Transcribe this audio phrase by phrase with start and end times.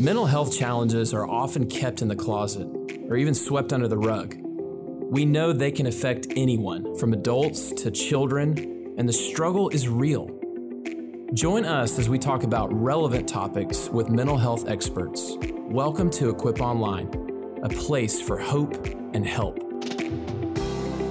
[0.00, 2.66] Mental health challenges are often kept in the closet
[3.10, 4.34] or even swept under the rug.
[5.10, 10.30] We know they can affect anyone, from adults to children, and the struggle is real.
[11.34, 15.36] Join us as we talk about relevant topics with mental health experts.
[15.66, 19.58] Welcome to Equip Online, a place for hope and help.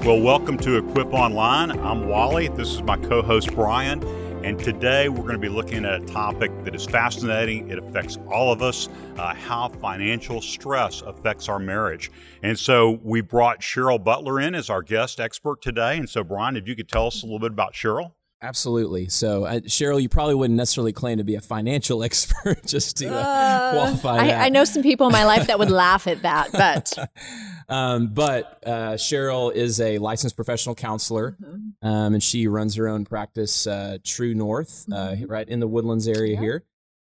[0.03, 1.69] Well, welcome to Equip Online.
[1.79, 2.47] I'm Wally.
[2.47, 3.99] This is my co host, Brian.
[4.41, 7.69] And today we're going to be looking at a topic that is fascinating.
[7.69, 8.87] It affects all of us
[9.17, 12.09] uh, how financial stress affects our marriage.
[12.41, 15.97] And so we brought Cheryl Butler in as our guest expert today.
[15.97, 18.13] And so, Brian, if you could tell us a little bit about Cheryl.
[18.41, 19.09] Absolutely.
[19.09, 23.07] So, uh, Cheryl, you probably wouldn't necessarily claim to be a financial expert just to
[23.07, 26.21] uh, uh, qualify I, I, know some people in my life that would laugh at
[26.21, 27.11] that, but.
[27.69, 31.85] um, but uh, Cheryl is a licensed professional counselor, mm-hmm.
[31.87, 35.25] um, and she runs her own practice, uh, True North, uh, mm-hmm.
[35.25, 36.39] right in the Woodlands area yeah.
[36.39, 36.63] here.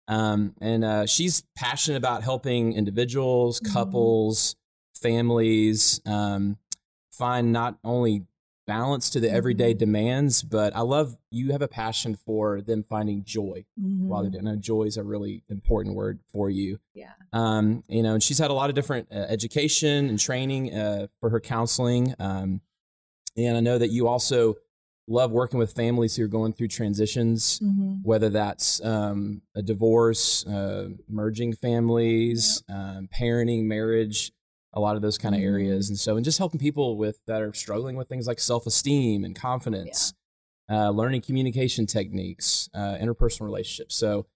[0.07, 3.73] Um, and she's passionate about helping individuals, mm-hmm.
[3.73, 4.55] couples,
[4.99, 6.57] families um,
[7.11, 8.23] find not only
[8.69, 9.79] balance to the everyday mm-hmm.
[9.79, 14.07] demands, but I love you have a passion for them finding joy mm-hmm.
[14.07, 14.45] while they're mm-hmm.
[14.45, 14.61] doing.
[14.61, 16.79] joy is a really important word for you.
[16.93, 17.13] Yeah.
[17.33, 21.07] Um, you know, and she's had a lot of different uh, education and training uh,
[21.19, 22.13] for her counseling.
[22.19, 22.61] Um,
[23.35, 24.57] and I know that you also
[25.07, 28.03] love working with families who are going through transitions, mm-hmm.
[28.03, 32.77] whether that's um, a divorce, uh, merging families, yep.
[32.77, 34.31] um, parenting, marriage
[34.73, 35.49] a lot of those kind of mm-hmm.
[35.49, 35.89] areas.
[35.89, 39.23] And so, and just helping people with that are struggling with things like self esteem
[39.23, 40.13] and confidence,
[40.69, 40.87] yeah.
[40.87, 43.95] uh, learning communication techniques, uh, interpersonal relationships.
[43.95, 44.27] So,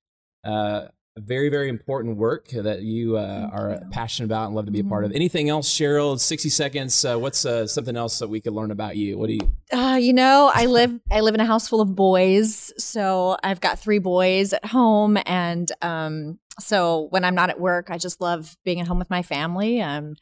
[0.43, 3.89] uh, very, very important work that you uh, are you.
[3.91, 5.09] passionate about and love to be a part of.
[5.09, 5.17] Mm-hmm.
[5.17, 6.19] Anything else, Cheryl?
[6.19, 7.05] Sixty seconds.
[7.05, 9.17] Uh, what's uh, something else that we could learn about you?
[9.17, 9.51] What do you?
[9.71, 10.99] Uh, you know, I live.
[11.11, 15.17] I live in a house full of boys, so I've got three boys at home,
[15.25, 19.09] and um, so when I'm not at work, I just love being at home with
[19.09, 19.81] my family.
[19.81, 20.15] Um,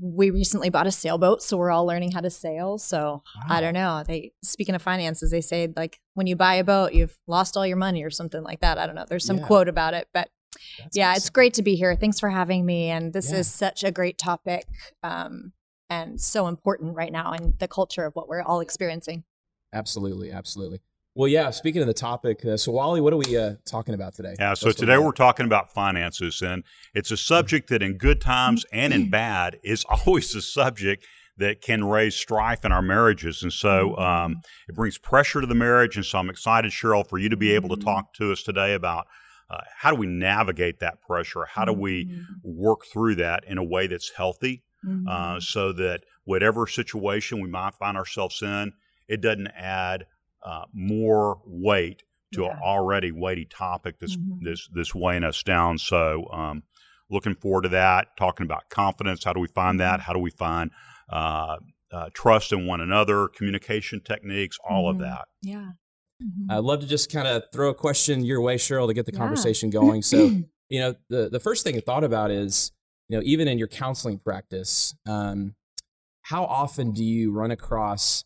[0.00, 2.78] we recently bought a sailboat, so we're all learning how to sail.
[2.78, 3.42] So wow.
[3.48, 4.02] I don't know.
[4.06, 7.66] They speaking of finances, they say like when you buy a boat, you've lost all
[7.66, 8.78] your money or something like that.
[8.78, 9.04] I don't know.
[9.08, 9.46] There's some yeah.
[9.46, 10.30] quote about it, but
[10.78, 11.16] That's yeah, awesome.
[11.18, 11.94] it's great to be here.
[11.94, 12.88] Thanks for having me.
[12.88, 13.38] And this yeah.
[13.38, 14.66] is such a great topic
[15.02, 15.52] um,
[15.90, 19.24] and so important right now in the culture of what we're all experiencing.
[19.74, 20.80] Absolutely, absolutely.
[21.14, 21.50] Well, yeah.
[21.50, 24.34] Speaking of the topic, uh, so Wally, what are we uh, talking about today?
[24.38, 24.54] Yeah.
[24.54, 26.64] So today we're talking about finances, and
[26.94, 31.04] it's a subject that, in good times and in bad, is always a subject
[31.36, 34.02] that can raise strife in our marriages, and so mm-hmm.
[34.02, 35.96] um, it brings pressure to the marriage.
[35.96, 37.84] And so I'm excited, Cheryl, for you to be able to mm-hmm.
[37.84, 39.06] talk to us today about
[39.50, 41.44] uh, how do we navigate that pressure?
[41.44, 42.22] How do we mm-hmm.
[42.42, 44.62] work through that in a way that's healthy,
[45.08, 48.72] uh, so that whatever situation we might find ourselves in,
[49.08, 50.06] it doesn't add
[50.44, 52.50] uh, more weight to yeah.
[52.50, 54.44] an already weighty topic that's mm-hmm.
[54.44, 55.78] this this weighing us down.
[55.78, 56.62] So, um,
[57.10, 58.16] looking forward to that.
[58.18, 59.24] Talking about confidence.
[59.24, 60.00] How do we find that?
[60.00, 60.02] Mm-hmm.
[60.02, 60.70] How do we find
[61.10, 61.56] uh,
[61.92, 63.28] uh, trust in one another?
[63.28, 64.58] Communication techniques.
[64.68, 65.02] All mm-hmm.
[65.02, 65.24] of that.
[65.42, 65.70] Yeah.
[66.22, 66.50] Mm-hmm.
[66.50, 69.12] I'd love to just kind of throw a question your way, Cheryl, to get the
[69.12, 69.18] yeah.
[69.18, 70.02] conversation going.
[70.02, 72.72] So, you know, the the first thing I thought about is,
[73.08, 75.54] you know, even in your counseling practice, um,
[76.22, 78.24] how often do you run across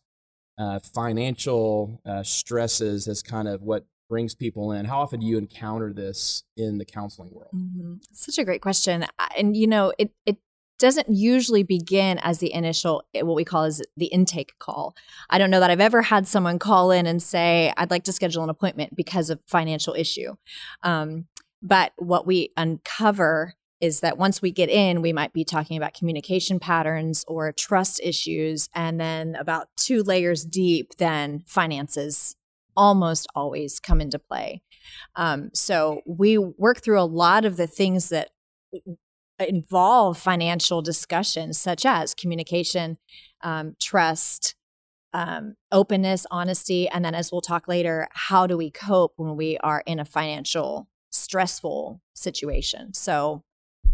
[0.59, 4.87] uh, financial uh, stresses as kind of what brings people in.
[4.87, 7.50] How often do you encounter this in the counseling world?
[7.55, 7.94] Mm-hmm.
[8.12, 9.06] Such a great question,
[9.37, 10.37] and you know it it
[10.78, 14.95] doesn't usually begin as the initial eh, what we call is the intake call.
[15.31, 18.12] I don't know that I've ever had someone call in and say I'd like to
[18.12, 20.37] schedule an appointment because of financial issue.
[20.83, 21.27] Um,
[21.62, 25.94] but what we uncover is that once we get in, we might be talking about
[25.94, 28.69] communication patterns or trust issues.
[28.75, 32.36] And then about two layers deep, then finances
[32.76, 34.62] almost always come into play.
[35.15, 38.31] Um, so we work through a lot of the things that
[39.38, 42.98] involve financial discussions, such as communication,
[43.42, 44.54] um, trust,
[45.12, 49.59] um, openness, honesty, and then as we'll talk later, how do we cope when we
[49.59, 52.92] are in a financial stressful situation?
[52.92, 53.42] So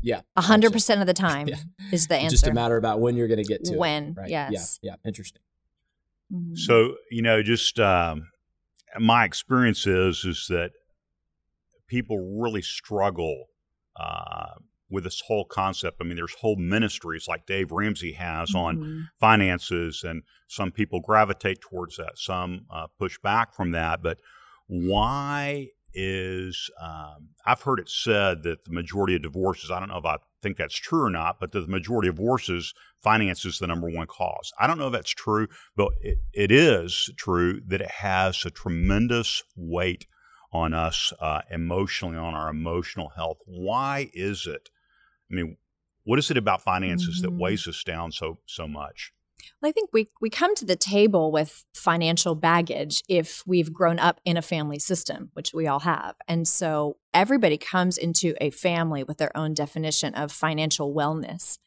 [0.03, 0.21] yeah.
[0.37, 1.57] A hundred percent of the time yeah.
[1.93, 2.35] is the answer.
[2.35, 4.07] Just a matter about when you're going to get to when, it.
[4.07, 4.31] When, right?
[4.31, 4.79] yes.
[4.83, 4.93] Yeah.
[4.93, 4.97] Yeah.
[5.09, 5.43] Interesting.
[6.33, 6.55] Mm-hmm.
[6.57, 8.29] So, you know, just um,
[8.99, 10.71] my experience is, is that
[11.87, 13.47] people really struggle
[13.97, 14.55] uh,
[14.91, 15.99] with this whole concept.
[16.01, 18.59] I mean, there's whole ministries like Dave Ramsey has mm-hmm.
[18.59, 24.03] on finances, and some people gravitate towards that, some uh, push back from that.
[24.03, 24.19] But
[24.67, 29.99] why is um, I've heard it said that the majority of divorces, I don't know
[29.99, 33.67] if I think that's true or not, but the majority of divorces, finance is the
[33.67, 34.53] number one cause.
[34.59, 38.51] I don't know if that's true, but it, it is true that it has a
[38.51, 40.07] tremendous weight
[40.53, 43.39] on us uh, emotionally, on our emotional health.
[43.47, 44.69] Why is it?
[45.31, 45.57] I mean,
[46.05, 47.35] what is it about finances mm-hmm.
[47.35, 49.13] that weighs us down so so much?
[49.61, 53.99] Well, I think we we come to the table with financial baggage if we've grown
[53.99, 56.15] up in a family system, which we all have.
[56.29, 61.59] And so everybody comes into a family with their own definition of financial wellness.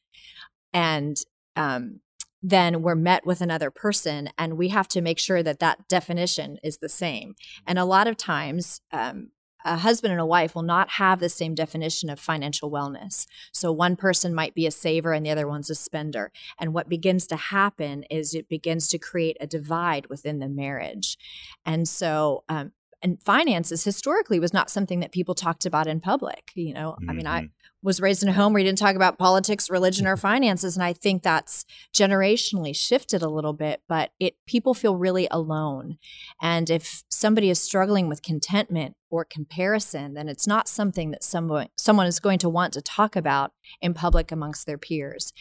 [0.74, 1.18] And
[1.56, 2.02] um,
[2.48, 6.58] then we're met with another person and we have to make sure that that definition
[6.62, 7.34] is the same
[7.66, 9.32] and a lot of times um,
[9.66, 13.26] a husband and a wife will not have the same definition of financial wellness.
[13.52, 16.32] So one person might be a saver and the other one's a spender.
[16.60, 21.18] And what begins to happen is it begins to create a divide within the marriage.
[21.66, 26.52] And so, um, and finances historically was not something that people talked about in public.
[26.56, 27.10] You know, mm-hmm.
[27.10, 29.70] I mean, I mm-hmm was raised in a home where you didn't talk about politics,
[29.70, 30.76] religion, or finances.
[30.76, 35.98] And I think that's generationally shifted a little bit, but it people feel really alone.
[36.42, 41.68] And if somebody is struggling with contentment or comparison, then it's not something that someone
[41.76, 45.32] someone is going to want to talk about in public amongst their peers.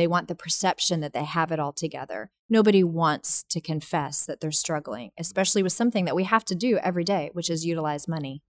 [0.00, 2.30] They want the perception that they have it all together.
[2.48, 6.78] Nobody wants to confess that they're struggling, especially with something that we have to do
[6.78, 8.42] every day, which is utilize money.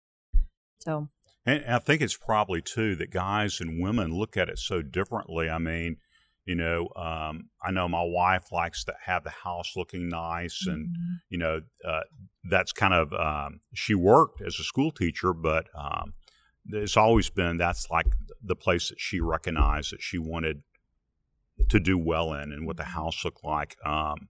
[0.78, 1.08] So
[1.44, 5.50] and I think it's probably too that guys and women look at it so differently.
[5.50, 5.96] I mean,
[6.44, 10.86] you know, um, I know my wife likes to have the house looking nice, and
[10.86, 11.14] mm-hmm.
[11.30, 12.02] you know, uh,
[12.44, 16.14] that's kind of um, she worked as a school teacher, but um,
[16.68, 18.06] it's always been that's like
[18.40, 20.62] the place that she recognized that she wanted
[21.68, 23.76] to do well in, and what the house looked like.
[23.84, 24.28] Um,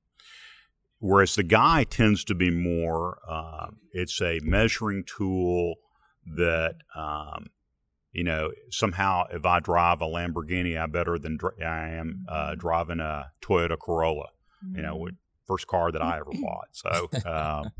[0.99, 5.77] whereas the guy tends to be more, uh, it's a measuring tool
[6.37, 7.47] that um,
[8.13, 12.55] you know somehow if I drive a Lamborghini, I better than dr- I am uh,
[12.55, 14.29] driving a Toyota Corolla.
[14.65, 14.77] Mm-hmm.
[14.77, 15.15] You know, mm-hmm.
[15.47, 16.69] first car that I ever bought.
[16.73, 17.09] So.
[17.29, 17.73] Um,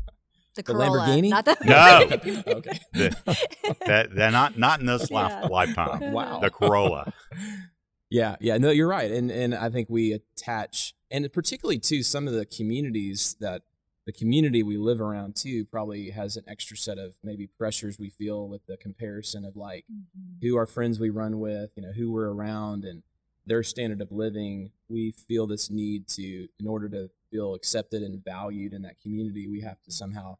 [0.53, 2.01] the, the Lamborghini, not the no.
[2.57, 5.47] okay, the, that they're not not in this yeah.
[5.49, 6.11] lifetime.
[6.11, 7.13] Wow, the Corolla.
[8.11, 12.27] Yeah, yeah, no, you're right, and and I think we attach, and particularly to some
[12.27, 13.63] of the communities that
[14.05, 18.09] the community we live around too probably has an extra set of maybe pressures we
[18.09, 20.45] feel with the comparison of like mm-hmm.
[20.45, 23.03] who our friends we run with, you know, who we're around and
[23.45, 24.71] their standard of living.
[24.89, 29.47] We feel this need to, in order to feel accepted and valued in that community,
[29.47, 30.37] we have to somehow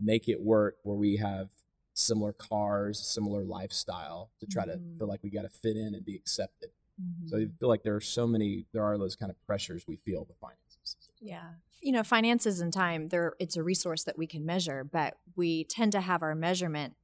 [0.00, 1.50] make it work where we have
[1.94, 4.92] similar cars, similar lifestyle to try mm-hmm.
[4.92, 6.70] to feel like we got to fit in and be accepted.
[7.00, 7.28] Mm-hmm.
[7.28, 9.96] So I feel like there are so many, there are those kind of pressures we
[9.96, 10.96] feel with finances.
[11.20, 11.50] Yeah
[11.82, 15.64] you know, finances and time, there it's a resource that we can measure, but we
[15.64, 16.94] tend to have our measurement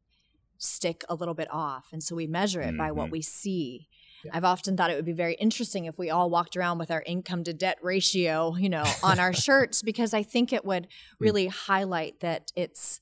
[0.56, 1.88] stick a little bit off.
[1.92, 2.78] And so we measure it mm-hmm.
[2.78, 3.12] by what mm-hmm.
[3.12, 3.88] we see.
[4.24, 4.32] Yeah.
[4.34, 7.02] I've often thought it would be very interesting if we all walked around with our
[7.06, 10.90] income to debt ratio, you know, on our shirts, because I think it would mm.
[11.18, 11.50] really mm.
[11.50, 13.00] highlight that it's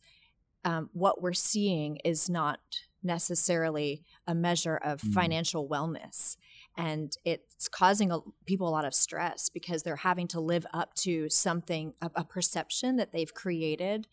[0.64, 2.60] um, what we're seeing is not
[3.02, 5.12] necessarily a measure of mm.
[5.12, 6.36] financial wellness
[6.76, 10.94] and it's causing a, people a lot of stress because they're having to live up
[10.94, 14.06] to something a, a, perception that they've created.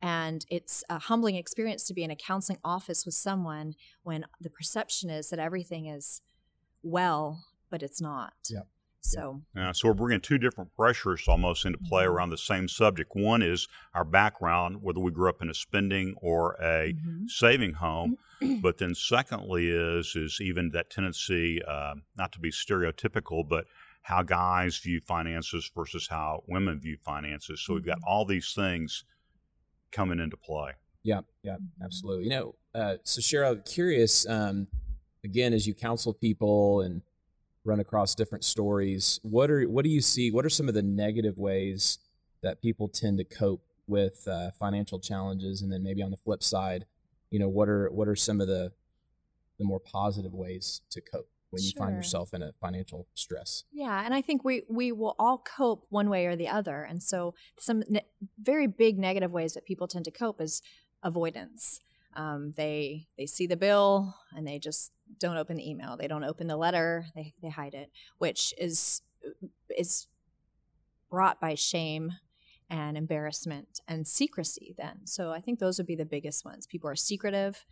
[0.00, 4.50] And it's a humbling experience to be in a counseling office with someone when the
[4.50, 6.22] perception is that everything is
[6.82, 8.34] well but it's not.
[8.48, 8.60] Yeah
[9.06, 12.12] so, yeah, so we're bringing two different pressures almost into play mm-hmm.
[12.12, 13.12] around the same subject.
[13.14, 17.26] One is our background, whether we grew up in a spending or a mm-hmm.
[17.28, 18.16] saving home,
[18.60, 23.66] but then secondly is is even that tendency, uh, not to be stereotypical, but
[24.02, 27.60] how guys view finances versus how women view finances.
[27.60, 27.74] So mm-hmm.
[27.76, 28.08] we've got mm-hmm.
[28.08, 29.04] all these things
[29.92, 30.72] coming into play.
[31.02, 32.24] Yeah, yeah, absolutely.
[32.24, 34.66] You know, uh, so Cheryl, curious um,
[35.22, 37.02] again as you counsel people and
[37.66, 39.20] run across different stories.
[39.22, 40.30] What are what do you see?
[40.30, 41.98] What are some of the negative ways
[42.42, 45.62] that people tend to cope with uh, financial challenges?
[45.62, 46.86] And then maybe on the flip side,
[47.30, 48.72] you know, what are what are some of the
[49.58, 53.64] the more positive ways to cope when you find yourself in a financial stress?
[53.72, 56.82] Yeah, and I think we we will all cope one way or the other.
[56.82, 58.06] And so some ne-
[58.40, 60.62] very big negative ways that people tend to cope is
[61.02, 61.80] avoidance.
[62.16, 65.96] Um, they they see the bill and they just don't open the email.
[65.96, 67.06] They don't open the letter.
[67.14, 69.02] They they hide it, which is
[69.76, 70.08] is
[71.10, 72.12] brought by shame
[72.68, 74.74] and embarrassment and secrecy.
[74.76, 76.66] Then, so I think those would be the biggest ones.
[76.66, 77.64] People are secretive,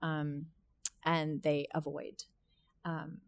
[0.00, 0.46] um,
[1.04, 2.24] and they avoid.
[2.84, 3.18] Um,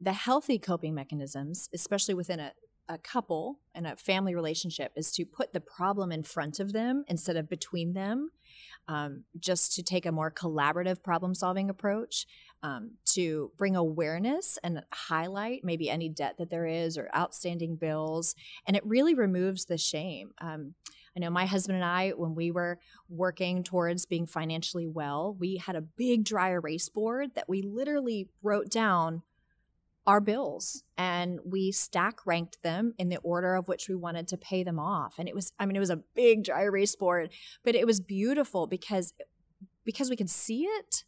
[0.00, 2.52] the healthy coping mechanisms, especially within a,
[2.88, 7.04] a couple and a family relationship, is to put the problem in front of them
[7.08, 8.30] instead of between them
[8.88, 12.26] um, just to take a more collaborative problem solving approach
[12.62, 18.34] um, to bring awareness and highlight maybe any debt that there is or outstanding bills.
[18.66, 20.30] And it really removes the shame.
[20.40, 20.74] Um,
[21.16, 22.78] I know my husband and I, when we were
[23.08, 28.28] working towards being financially well, we had a big dry erase board that we literally
[28.42, 29.22] wrote down
[30.06, 34.36] our bills and we stack ranked them in the order of which we wanted to
[34.36, 37.30] pay them off and it was i mean it was a big dry erase board
[37.64, 39.12] but it was beautiful because
[39.84, 41.04] because we could see it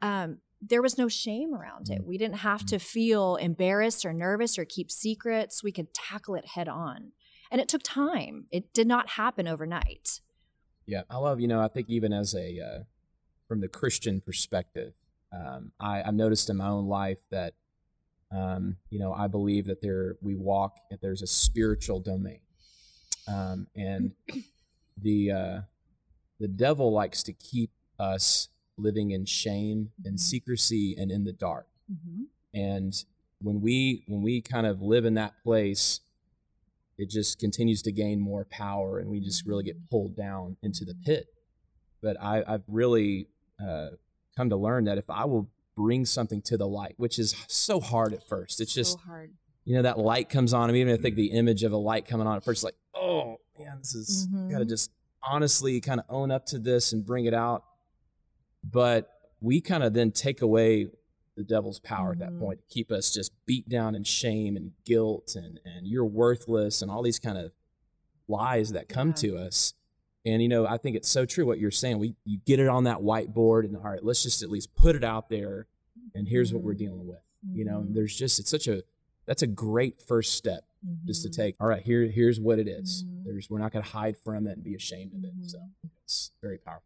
[0.00, 2.02] um, there was no shame around it.
[2.02, 2.06] Mm.
[2.06, 5.62] We didn't have to feel embarrassed or nervous or keep secrets.
[5.62, 7.12] We could tackle it head on.
[7.50, 8.46] And it took time.
[8.50, 10.20] It did not happen overnight.
[10.86, 12.82] Yeah, I love, you know, I think even as a, uh,
[13.46, 14.94] from the Christian perspective,
[15.32, 17.54] um, I, I've noticed in my own life that,
[18.30, 22.40] um, you know, I believe that there, we walk, that there's a spiritual domain.
[23.26, 24.12] Um, and
[25.00, 25.60] the, uh,
[26.40, 30.18] the devil likes to keep us living in shame and mm-hmm.
[30.18, 31.68] secrecy and in the dark.
[31.90, 32.24] Mm-hmm.
[32.54, 32.94] And
[33.40, 36.00] when we when we kind of live in that place,
[36.96, 39.88] it just continues to gain more power, and we just really get mm-hmm.
[39.90, 41.26] pulled down into the pit.
[42.02, 43.28] But I, I, have really
[43.62, 43.90] uh,
[44.36, 47.80] come to learn that if I will bring something to the light, which is so
[47.80, 49.32] hard at first, it's just hard.
[49.64, 52.06] You know that light comes on, and even I think the image of a light
[52.06, 54.50] coming on at first, like, oh man, this is mm-hmm.
[54.50, 54.90] got to just
[55.22, 57.64] honestly kind of own up to this and bring it out
[58.70, 60.88] but we kind of then take away
[61.36, 62.22] the devil's power mm-hmm.
[62.22, 62.44] at that mm-hmm.
[62.44, 66.80] point to keep us just beat down in shame and guilt and, and you're worthless
[66.80, 67.52] and all these kind of
[68.28, 69.14] lies that come yeah.
[69.14, 69.74] to us.
[70.26, 71.98] And you know, I think it's so true what you're saying.
[71.98, 74.96] We you get it on that whiteboard and all right, let's just at least put
[74.96, 75.66] it out there
[76.14, 76.56] and here's mm-hmm.
[76.56, 76.84] what we're mm-hmm.
[76.84, 77.24] dealing with.
[77.46, 77.58] Mm-hmm.
[77.58, 77.94] You know, and mm-hmm.
[77.94, 78.82] there's just it's such a
[79.26, 80.64] that's a great first step
[81.06, 83.06] just to take all right here here's what it is.
[83.24, 85.58] there's we're not going to hide from it and be ashamed of it so
[86.04, 86.84] it's very powerful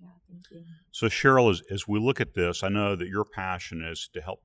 [0.00, 0.64] yeah, thank you.
[0.90, 4.20] So, Cheryl, as, as we look at this, I know that your passion is to
[4.20, 4.42] help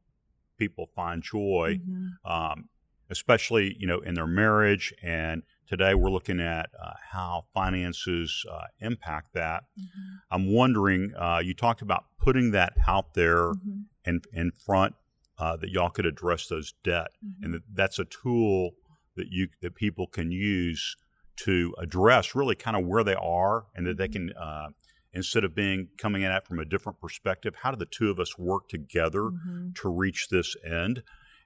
[0.57, 2.31] people find joy, mm-hmm.
[2.31, 2.69] um,
[3.09, 4.93] especially you know in their marriage.
[5.01, 9.63] And today we're looking at uh, how finances uh, impact that.
[9.79, 10.15] Mm-hmm.
[10.31, 11.13] I'm wondering.
[11.17, 13.81] Uh, you talked about putting that out there mm-hmm.
[14.05, 14.95] in in front
[15.37, 17.45] uh, that y'all could address those debt, mm-hmm.
[17.45, 18.71] and that that's a tool
[19.15, 20.97] that you that people can use
[21.37, 24.27] to address really kind of where they are, and that they mm-hmm.
[24.27, 24.69] can uh,
[25.13, 28.19] instead of being coming at it from a different perspective how do the two of
[28.19, 29.69] us work together mm-hmm.
[29.73, 31.01] to reach this end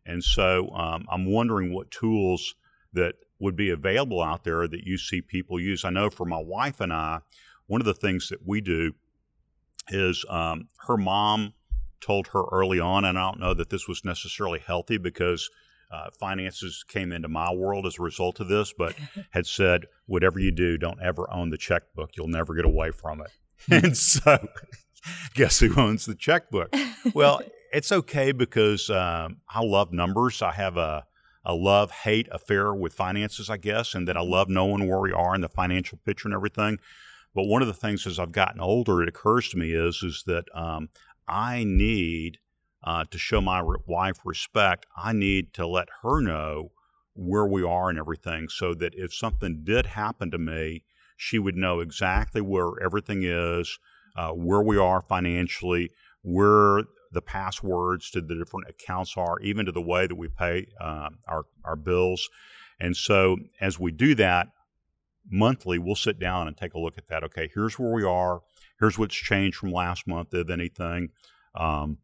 [0.05, 2.55] and so um, i'm wondering what tools
[2.91, 6.41] that would be available out there that you see people use i know for my
[6.41, 7.19] wife and i
[7.67, 8.93] one of the things that we do
[9.89, 11.53] is um, her mom
[12.01, 15.49] told her early on and i don't know that this was necessarily healthy because
[15.93, 18.95] uh, finances came into my world as a result of this, but
[19.29, 22.17] had said, whatever you do, don't ever own the checkbook.
[22.17, 23.31] You'll never get away from it.
[23.71, 24.47] and so,
[25.35, 26.73] guess who owns the checkbook?
[27.13, 30.41] Well, it's okay because um, I love numbers.
[30.41, 31.05] I have a,
[31.45, 35.11] a love hate affair with finances, I guess, and that I love knowing where we
[35.11, 36.79] are in the financial picture and everything.
[37.35, 40.23] But one of the things as I've gotten older, it occurs to me is is
[40.27, 40.89] that um,
[41.27, 42.37] I need
[42.83, 44.85] uh, to show my wife respect.
[44.95, 46.71] I need to let her know
[47.15, 50.83] where we are and everything, so that if something did happen to me,
[51.17, 53.77] she would know exactly where everything is,
[54.15, 56.83] uh, where we are financially, where
[57.13, 61.09] the passwords to the different accounts are, even to the way that we pay uh,
[61.27, 62.27] our, our bills.
[62.79, 64.47] And so as we do that
[65.29, 67.23] monthly, we'll sit down and take a look at that.
[67.23, 68.41] Okay, here's where we are.
[68.79, 71.09] Here's what's changed from last month, if anything,
[71.55, 71.99] um,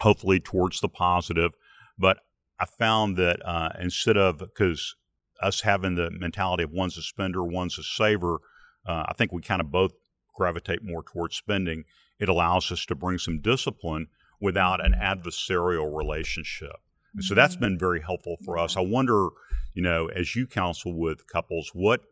[0.00, 1.52] hopefully towards the positive.
[1.98, 2.18] But
[2.60, 4.94] I found that uh, instead of, because
[5.42, 8.38] us having the mentality of one's a spender, one's a saver,
[8.86, 9.92] uh, I think we kind of both
[10.34, 11.84] gravitate more towards spending.
[12.18, 14.06] It allows us to bring some discipline
[14.40, 16.76] without an adversarial relationship.
[17.14, 17.64] And so that's mm-hmm.
[17.64, 18.76] been very helpful for us.
[18.76, 19.28] I wonder,
[19.74, 22.02] you know, as you counsel with couples, what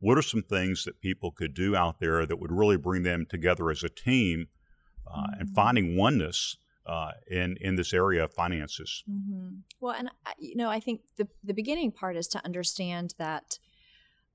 [0.00, 3.26] what are some things that people could do out there that would really bring them
[3.28, 4.48] together as a team
[5.06, 5.40] uh, mm-hmm.
[5.40, 6.56] and finding oneness
[6.86, 9.02] uh, in in this area of finances.
[9.10, 9.56] Mm-hmm.
[9.80, 13.58] Well, and you know, I think the the beginning part is to understand that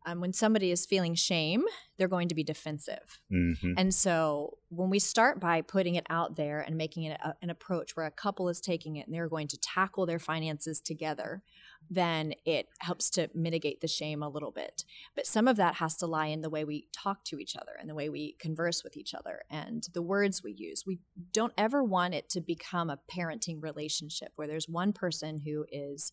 [0.05, 1.63] um, when somebody is feeling shame,
[1.97, 3.21] they're going to be defensive.
[3.31, 3.73] Mm-hmm.
[3.77, 7.49] And so when we start by putting it out there and making it a, an
[7.49, 11.43] approach where a couple is taking it and they're going to tackle their finances together,
[11.89, 14.83] then it helps to mitigate the shame a little bit.
[15.15, 17.73] But some of that has to lie in the way we talk to each other
[17.79, 20.83] and the way we converse with each other and the words we use.
[20.85, 20.99] We
[21.31, 26.11] don't ever want it to become a parenting relationship where there's one person who is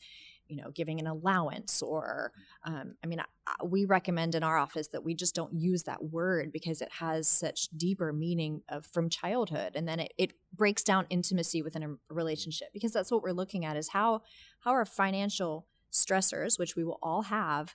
[0.49, 2.33] you know giving an allowance or
[2.65, 6.05] um, i mean I, we recommend in our office that we just don't use that
[6.05, 10.83] word because it has such deeper meaning of from childhood and then it, it breaks
[10.83, 14.23] down intimacy within a relationship because that's what we're looking at is how
[14.61, 17.75] how are financial stressors which we will all have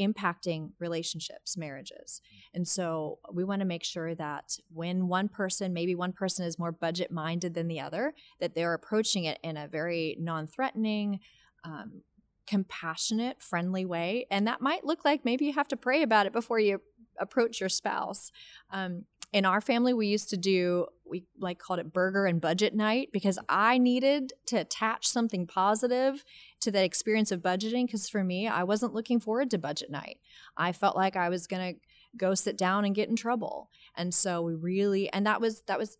[0.00, 2.20] impacting relationships, marriages.
[2.54, 6.58] And so we want to make sure that when one person, maybe one person is
[6.58, 11.20] more budget minded than the other, that they're approaching it in a very non threatening,
[11.64, 12.02] um,
[12.50, 14.26] compassionate, friendly way.
[14.28, 16.80] And that might look like maybe you have to pray about it before you
[17.20, 18.32] approach your spouse.
[18.72, 22.74] Um, in our family, we used to do, we like called it burger and budget
[22.74, 26.24] night because I needed to attach something positive
[26.62, 27.86] to that experience of budgeting.
[27.86, 30.18] Because for me, I wasn't looking forward to budget night.
[30.56, 31.74] I felt like I was to
[32.16, 33.70] go sit down and get in trouble.
[33.96, 35.98] And so we really, and that was, that was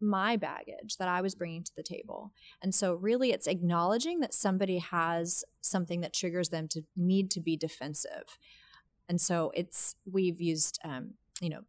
[0.00, 2.32] my baggage that I was bringing to the table.
[2.62, 7.40] And so, really, it's acknowledging that somebody has something that triggers them to need to
[7.40, 8.38] be defensive.
[9.08, 11.62] And so, it's we've used, um, you know,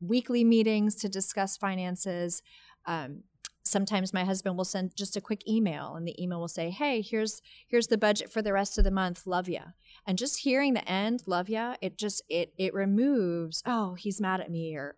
[0.00, 2.42] weekly meetings to discuss finances.
[2.86, 3.24] Um,
[3.68, 7.00] sometimes my husband will send just a quick email and the email will say hey
[7.02, 9.62] here's here's the budget for the rest of the month love ya
[10.06, 14.40] and just hearing the end love ya it just it it removes oh he's mad
[14.40, 14.96] at me or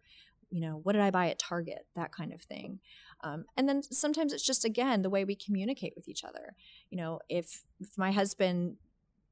[0.51, 1.87] you know what did i buy at target?
[1.97, 2.81] That kind of thing.
[3.23, 6.55] Um, and then sometimes it's just again the way we communicate with each other.
[6.91, 8.77] You know if if my husband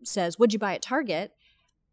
[0.05, 1.33] says what'd you buy at target?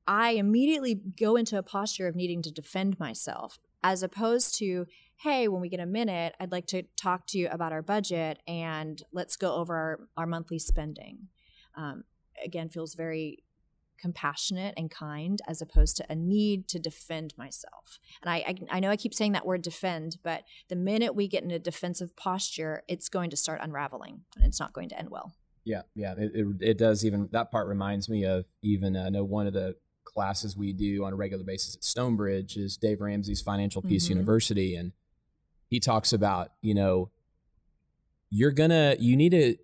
[0.07, 5.47] I immediately go into a posture of needing to defend myself as opposed to, hey,
[5.47, 9.01] when we get a minute, I'd like to talk to you about our budget and
[9.11, 11.27] let's go over our, our monthly spending.
[11.75, 12.03] Um,
[12.43, 13.43] again, feels very
[13.99, 17.99] compassionate and kind as opposed to a need to defend myself.
[18.21, 21.27] And I, I, I, know I keep saying that word defend, but the minute we
[21.27, 24.99] get in a defensive posture, it's going to start unraveling and it's not going to
[24.99, 25.33] end well.
[25.63, 27.03] Yeah, yeah, it, it, it does.
[27.03, 29.75] Even that part reminds me of even uh, I know one of the
[30.05, 34.13] classes we do on a regular basis at Stonebridge is Dave Ramsey's Financial Peace mm-hmm.
[34.13, 34.75] University.
[34.75, 34.93] And
[35.67, 37.09] he talks about, you know,
[38.29, 39.57] you're gonna, you need to,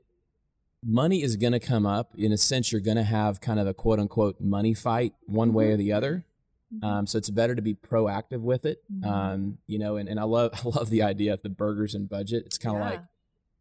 [0.84, 2.14] money is gonna come up.
[2.18, 5.58] In a sense, you're gonna have kind of a quote unquote money fight one mm-hmm.
[5.58, 6.26] way or the other.
[6.74, 6.86] Mm-hmm.
[6.86, 8.84] Um, so it's better to be proactive with it.
[8.92, 9.10] Mm-hmm.
[9.10, 12.10] Um, you know, and, and I love I love the idea of the burgers and
[12.10, 12.44] budget.
[12.46, 12.90] It's kind of yeah.
[12.90, 13.02] like,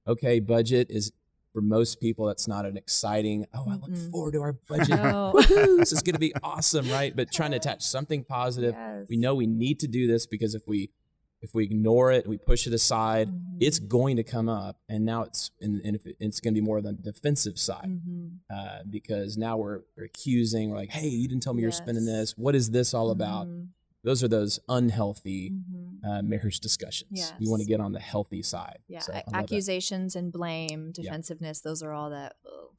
[0.06, 1.12] okay, budget is
[1.52, 4.10] for most people that's not an exciting oh i look mm-hmm.
[4.10, 5.00] forward to our budget
[5.78, 9.06] this is going to be awesome right but trying to attach something positive yes.
[9.08, 10.90] we know we need to do this because if we
[11.40, 13.56] if we ignore it we push it aside mm-hmm.
[13.60, 16.64] it's going to come up and now it's and, and it, it's going to be
[16.64, 18.28] more of the defensive side mm-hmm.
[18.54, 21.64] uh, because now we're, we're, accusing we're like hey you didn't tell me yes.
[21.64, 23.64] you're spending this what is this all about mm-hmm.
[24.04, 27.10] those are those unhealthy mm-hmm uh, marriage discussions.
[27.12, 27.32] Yes.
[27.38, 28.78] You want to get on the healthy side.
[28.88, 31.70] Yeah, so accusations and blame, defensiveness, yeah.
[31.70, 32.72] those are all that oh,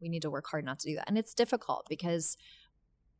[0.00, 1.08] we need to work hard not to do that.
[1.08, 2.36] And it's difficult because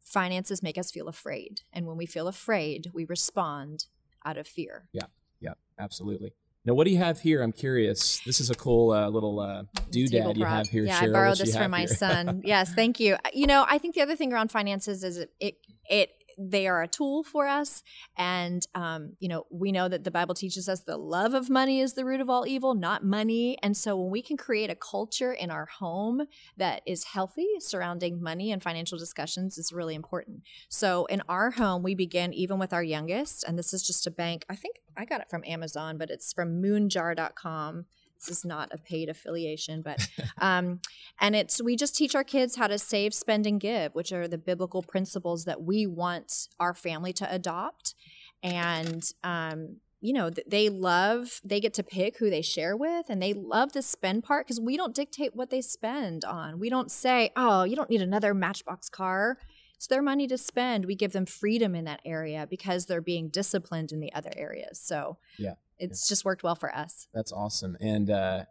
[0.00, 1.62] finances make us feel afraid.
[1.72, 3.86] And when we feel afraid, we respond
[4.24, 4.88] out of fear.
[4.92, 5.06] Yeah,
[5.40, 6.32] yeah, absolutely.
[6.64, 7.42] Now, what do you have here?
[7.42, 8.20] I'm curious.
[8.24, 10.84] This is a cool uh, little uh, doodad you have here.
[10.84, 11.08] Yeah, Cheryl.
[11.08, 12.42] I borrowed this from my son.
[12.44, 13.16] yes, thank you.
[13.32, 15.56] You know, I think the other thing around finances is it, it
[15.90, 17.82] it they are a tool for us.
[18.16, 21.80] And um, you know we know that the bible teaches us the love of money
[21.80, 23.58] is the root of all evil not money.
[23.62, 26.22] And so when we can create a culture in our home
[26.56, 30.42] that is healthy surrounding money and financial discussions is really important.
[30.68, 34.10] So in our home we begin even with our youngest and this is just a
[34.10, 34.44] bank.
[34.48, 37.86] I think i got it from amazon but it's from moonjar.com
[38.28, 40.06] is not a paid affiliation, but
[40.38, 40.80] um,
[41.20, 44.28] and it's we just teach our kids how to save, spend, and give, which are
[44.28, 47.94] the biblical principles that we want our family to adopt.
[48.42, 53.22] And um, you know they love they get to pick who they share with and
[53.22, 56.58] they love the spend part because we don't dictate what they spend on.
[56.58, 59.38] We don't say oh you don't need another matchbox car.
[59.76, 60.84] It's their money to spend.
[60.84, 64.80] We give them freedom in that area because they're being disciplined in the other areas.
[64.80, 67.08] So yeah it's just worked well for us.
[67.12, 67.76] That's awesome.
[67.80, 68.44] And uh,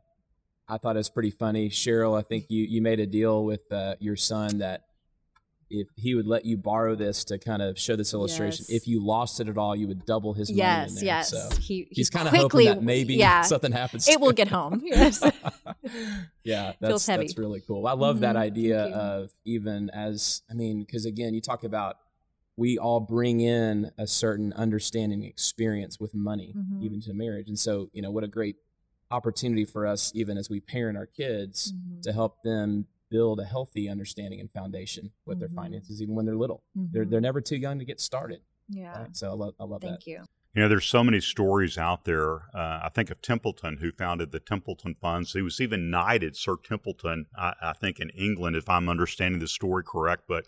[0.67, 1.69] I thought it was pretty funny.
[1.69, 4.81] Cheryl, I think you, you made a deal with uh, your son that
[5.69, 8.81] if he would let you borrow this to kind of show this illustration, yes.
[8.81, 10.57] if you lost it at all, you would double his money.
[10.57, 11.29] Yes, yes.
[11.29, 14.09] So he, he's kind of hoping that maybe yeah, something happens.
[14.09, 14.81] It will get home.
[14.83, 15.23] Yes.
[16.43, 17.87] yeah, that's, that's really cool.
[17.87, 18.23] I love mm-hmm.
[18.23, 21.95] that idea of even as, I mean, because again, you talk about
[22.57, 26.83] we all bring in a certain understanding experience with money, mm-hmm.
[26.83, 27.47] even to marriage.
[27.47, 28.57] And so, you know, what a great
[29.09, 32.01] opportunity for us, even as we parent our kids, mm-hmm.
[32.01, 35.39] to help them build a healthy understanding and foundation with mm-hmm.
[35.39, 36.63] their finances, even when they're little.
[36.75, 37.23] They're they're mm-hmm.
[37.23, 38.41] never too young to get started.
[38.69, 39.01] Yeah.
[39.01, 39.15] Right?
[39.15, 40.05] So I love I love Thank that.
[40.05, 40.25] Thank you.
[40.53, 42.41] You know, there's so many stories out there.
[42.53, 45.31] Uh, I think of Templeton, who founded the Templeton Funds.
[45.31, 49.47] He was even knighted Sir Templeton, I, I think, in England, if I'm understanding the
[49.47, 50.23] story correct.
[50.27, 50.47] But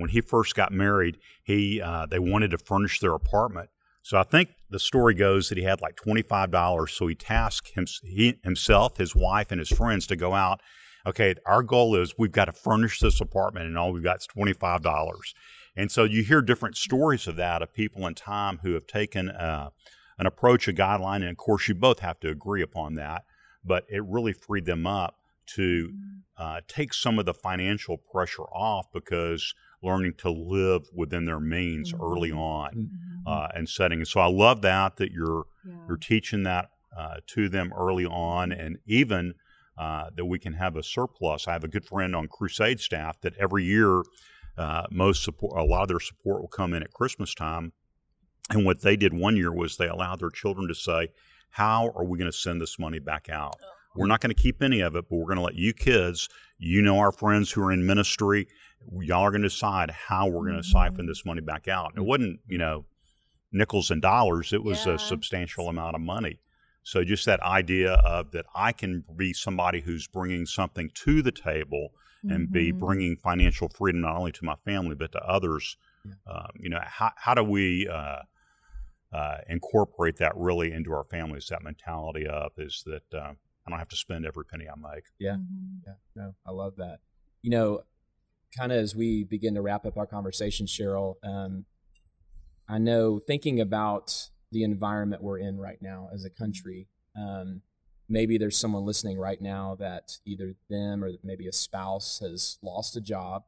[0.00, 3.70] when he first got married, he uh, they wanted to furnish their apartment.
[4.02, 6.92] So I think the story goes that he had like twenty five dollars.
[6.92, 10.60] So he tasked him, he, himself, his wife, and his friends to go out
[11.06, 14.28] okay, our goal is we've got to furnish this apartment and all we've got is
[14.36, 15.18] $25.
[15.76, 19.30] And so you hear different stories of that of people in time who have taken
[19.30, 19.70] uh,
[20.18, 23.24] an approach, a guideline, and of course you both have to agree upon that.
[23.64, 25.16] But it really freed them up
[25.54, 26.42] to mm-hmm.
[26.42, 31.92] uh, take some of the financial pressure off because learning to live within their means
[31.92, 32.02] mm-hmm.
[32.02, 33.26] early on mm-hmm.
[33.26, 34.04] uh, and setting.
[34.04, 35.74] So I love that that you're yeah.
[35.88, 39.34] you're teaching that uh, to them early on, and even
[39.78, 41.48] uh, that we can have a surplus.
[41.48, 44.02] I have a good friend on Crusade staff that every year
[44.58, 47.72] uh, most support, a lot of their support will come in at Christmas time.
[48.50, 51.08] And what they did one year was they allowed their children to say,
[51.50, 53.56] "How are we going to send this money back out?
[53.96, 56.28] We're not going to keep any of it, but we're going to let you kids,
[56.58, 58.46] you know, our friends who are in ministry,
[59.00, 60.70] y'all are going to decide how we're going to mm-hmm.
[60.70, 62.84] siphon this money back out." And it wasn't, you know,
[63.52, 64.94] nickels and dollars; it was yeah.
[64.94, 66.38] a substantial amount of money.
[66.82, 71.32] So just that idea of that I can be somebody who's bringing something to the
[71.32, 71.90] table
[72.22, 72.52] and mm-hmm.
[72.52, 75.76] be bringing financial freedom not only to my family but to others.
[76.26, 78.20] Um, you know, how, how do we uh,
[79.12, 81.48] uh, incorporate that really into our families?
[81.50, 83.32] That mentality of is that uh,
[83.70, 85.04] I don't have to spend every penny I make.
[85.18, 85.78] Yeah, mm-hmm.
[85.86, 86.98] yeah, no, I love that.
[87.42, 87.80] You know,
[88.56, 91.64] kind of as we begin to wrap up our conversation, Cheryl, um,
[92.68, 96.88] I know thinking about the environment we're in right now as a country.
[97.16, 97.62] Um,
[98.08, 102.96] maybe there's someone listening right now that either them or maybe a spouse has lost
[102.96, 103.44] a job.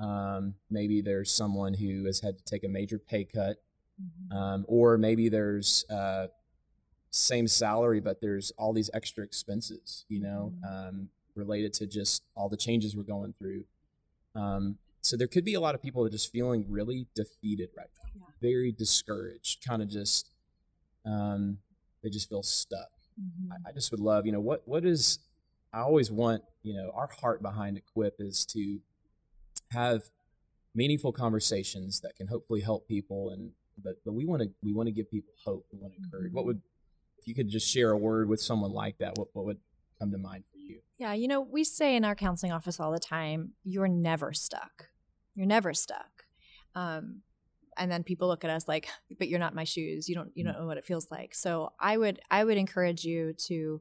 [0.00, 3.56] Um, maybe there's someone who has had to take a major pay cut,
[4.02, 4.36] mm-hmm.
[4.36, 6.26] um, or maybe there's uh,
[7.16, 10.88] same salary, but there's all these extra expenses, you know, mm-hmm.
[10.88, 13.64] um, related to just all the changes we're going through.
[14.34, 17.70] Um, so there could be a lot of people that are just feeling really defeated
[17.76, 18.26] right now, yeah.
[18.42, 20.30] very discouraged, kind of just
[21.06, 21.58] um,
[22.02, 22.90] they just feel stuck.
[23.18, 23.52] Mm-hmm.
[23.52, 25.20] I, I, just would love, you know, what what is
[25.72, 28.80] I always want, you know, our heart behind Equip is to
[29.70, 30.02] have
[30.74, 33.52] meaningful conversations that can hopefully help people and
[33.82, 35.66] but but we want to we want to give people hope.
[35.72, 36.26] We want to encourage.
[36.26, 36.36] Mm-hmm.
[36.36, 36.62] What would if
[37.26, 39.18] you could just share a word with someone like that?
[39.18, 39.58] What what would
[39.98, 40.80] come to mind for you?
[40.98, 44.88] Yeah, you know, we say in our counseling office all the time, you're never stuck.
[45.34, 46.24] You're never stuck.
[46.74, 47.22] Um,
[47.76, 50.08] and then people look at us like, but you're not my shoes.
[50.08, 50.48] You don't you mm.
[50.48, 51.34] don't know what it feels like.
[51.34, 53.80] So I would I would encourage you to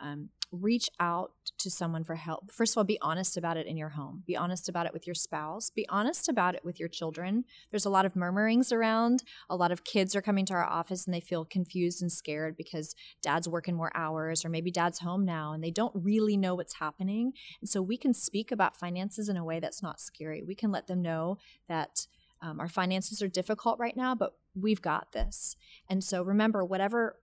[0.00, 2.52] um, reach out to someone for help.
[2.52, 4.22] First of all, be honest about it in your home.
[4.26, 5.70] Be honest about it with your spouse.
[5.70, 7.44] Be honest about it with your children.
[7.70, 9.22] There's a lot of murmurings around.
[9.50, 12.56] A lot of kids are coming to our office and they feel confused and scared
[12.56, 16.54] because dad's working more hours or maybe dad's home now and they don't really know
[16.54, 17.32] what's happening.
[17.60, 20.42] And so we can speak about finances in a way that's not scary.
[20.42, 22.06] We can let them know that
[22.42, 25.56] um, our finances are difficult right now, but we've got this.
[25.88, 27.16] And so remember, whatever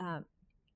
[0.00, 0.20] uh,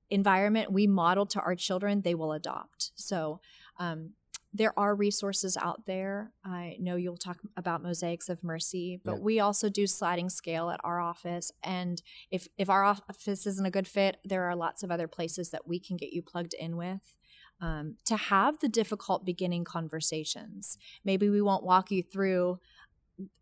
[0.09, 2.91] environment we model to our children, they will adopt.
[2.95, 3.39] So
[3.79, 4.11] um,
[4.55, 6.31] there are resources out there.
[6.43, 10.79] I know you'll talk about mosaics of mercy, but we also do sliding scale at
[10.83, 11.51] our office.
[11.61, 15.49] And if if our office isn't a good fit, there are lots of other places
[15.49, 17.17] that we can get you plugged in with.
[17.61, 20.77] Um, to have the difficult beginning conversations.
[21.05, 22.59] Maybe we won't walk you through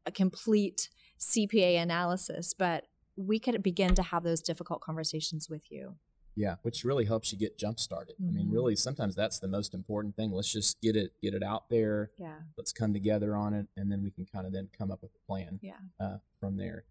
[0.05, 5.95] a complete CPA analysis, but we could begin to have those difficult conversations with you.
[6.35, 8.15] Yeah, which really helps you get jump started.
[8.15, 8.29] Mm-hmm.
[8.29, 8.55] I mean, mm-hmm.
[8.55, 10.31] really, sometimes that's the most important thing.
[10.31, 12.09] Let's just get it get it out there.
[12.17, 12.37] Yeah.
[12.57, 15.11] Let's come together on it, and then we can kind of then come up with
[15.15, 15.59] a plan.
[15.61, 15.73] Yeah.
[15.99, 16.85] Uh, from there.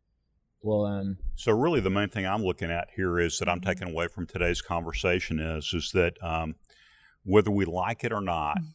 [0.63, 3.69] Well, um, so really, the main thing I'm looking at here is that I'm mm-hmm.
[3.69, 6.55] taking away from today's conversation is is that um,
[7.25, 8.67] whether we like it or not, mm-hmm.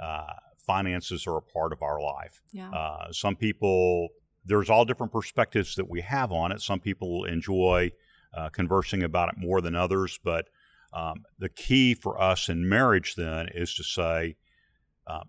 [0.00, 0.32] uh,
[0.66, 2.40] finances are a part of our life.
[2.52, 2.70] Yeah.
[2.70, 4.08] Uh, some people,
[4.44, 6.60] there's all different perspectives that we have on it.
[6.60, 7.90] Some people enjoy
[8.36, 10.48] uh, conversing about it more than others, but
[10.92, 14.36] um, the key for us in marriage then is to say,
[15.06, 15.28] um,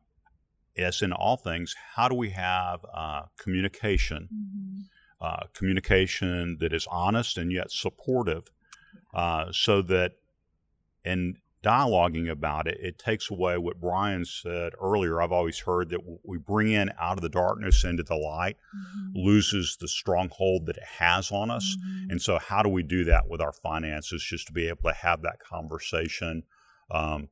[0.77, 4.81] as in all things, how do we have uh, communication, mm-hmm.
[5.21, 8.43] Uh, communication that is honest and yet supportive,
[9.13, 10.13] uh, so that,
[11.03, 15.21] and dialoguing about it, it takes away what Brian said earlier.
[15.21, 19.19] I've always heard that we bring in out of the darkness into the light mm-hmm.
[19.19, 21.75] loses the stronghold that it has on us.
[21.75, 22.11] Mm-hmm.
[22.11, 24.23] And so, how do we do that with our finances?
[24.23, 26.43] Just to be able to have that conversation,
[26.91, 27.27] um,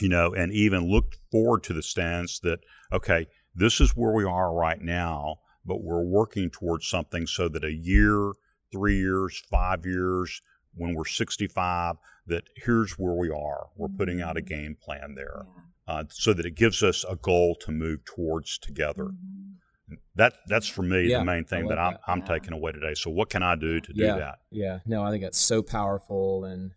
[0.00, 2.60] you know, and even look forward to the stance that,
[2.92, 7.64] okay, this is where we are right now, but we're working towards something so that
[7.64, 8.32] a year,
[8.72, 10.42] three years, five years,
[10.78, 11.96] when we're 65
[12.28, 13.68] that here's where we are.
[13.76, 14.54] We're putting out a mm-hmm.
[14.54, 15.42] game plan there
[15.88, 15.94] yeah.
[15.94, 19.04] uh, so that it gives us a goal to move towards together.
[19.04, 19.94] Mm-hmm.
[20.16, 22.00] That that's for me yeah, the main thing that I'm that.
[22.06, 22.26] I'm yeah.
[22.26, 22.92] taking away today.
[22.94, 24.40] So what can I do to do that?
[24.50, 26.72] Yeah, no, I think that's so powerful, and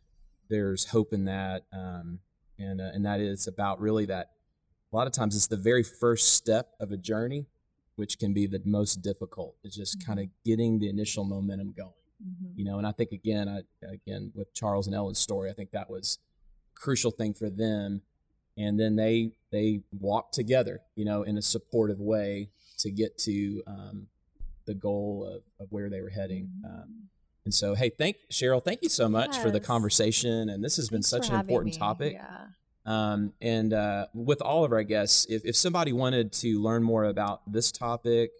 [0.50, 1.64] there's hope in that.
[1.74, 2.20] Um,
[2.58, 4.32] and uh, and that is about really that.
[4.94, 7.48] A lot of times, it's the very first step of a journey,
[7.96, 9.56] which can be the most difficult.
[9.64, 10.08] It's just mm-hmm.
[10.10, 11.92] kind of getting the initial momentum going.
[12.22, 12.60] Mm-hmm.
[12.60, 15.72] You know, and I think again, I, again with Charles and Ellen's story, I think
[15.72, 16.20] that was
[16.76, 18.02] crucial thing for them.
[18.58, 23.64] And then they they walked together, you know, in a supportive way to get to
[23.66, 24.08] um,
[24.66, 26.50] the goal of, of where they were heading.
[26.66, 26.82] Mm-hmm.
[26.82, 27.10] Um,
[27.44, 29.42] and so, hey, thank Cheryl, thank you so much yes.
[29.42, 30.50] for the conversation.
[30.50, 31.80] And this has been such an important me.
[31.80, 32.14] topic.
[32.14, 32.46] Yeah.
[32.86, 37.06] Um, and uh, with all of our guests, if, if somebody wanted to learn more
[37.06, 38.32] about this topic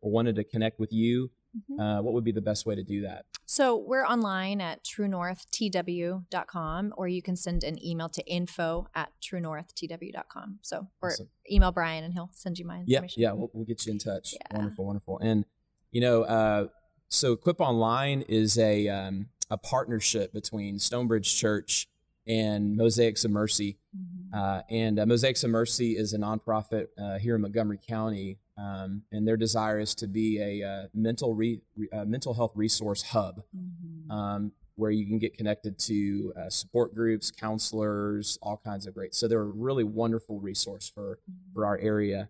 [0.00, 1.80] or wanted to connect with you, mm-hmm.
[1.80, 3.26] uh, what would be the best way to do that?
[3.50, 10.60] So we're online at truenorthtw.com, or you can send an email to info at truenorthtw.com.
[10.62, 11.30] So, or awesome.
[11.50, 13.20] email Brian and he'll send you my information.
[13.20, 14.34] Yeah, yeah, we'll, we'll get you in touch.
[14.34, 14.56] Yeah.
[14.56, 15.18] Wonderful, wonderful.
[15.18, 15.46] And,
[15.90, 16.68] you know, uh,
[17.08, 21.88] so Equip Online is a, um, a partnership between Stonebridge Church
[22.26, 23.78] and Mosaics of Mercy.
[23.96, 24.38] Mm-hmm.
[24.38, 29.02] Uh, and uh, Mosaics of Mercy is a nonprofit uh, here in Montgomery County um,
[29.10, 33.42] and their desire is to be a uh, mental re, uh, mental health resource hub,
[33.56, 34.10] mm-hmm.
[34.10, 39.14] um, where you can get connected to uh, support groups, counselors, all kinds of great.
[39.14, 41.54] So they're a really wonderful resource for mm-hmm.
[41.54, 42.28] for our area,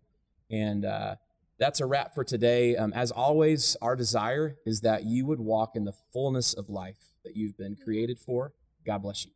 [0.51, 1.17] and uh,
[1.59, 2.77] that's a wrap for today.
[2.77, 7.13] Um, as always, our desire is that you would walk in the fullness of life
[7.25, 8.53] that you've been created for.
[8.87, 9.33] God bless you.